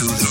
[0.00, 0.29] to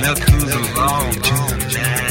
[0.00, 2.05] Look who's alone tonight.